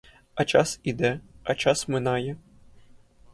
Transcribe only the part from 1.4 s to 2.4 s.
а час минає.